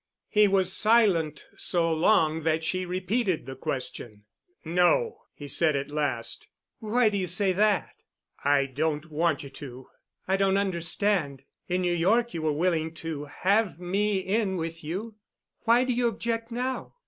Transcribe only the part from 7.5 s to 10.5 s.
that?" "I don't want you to." "I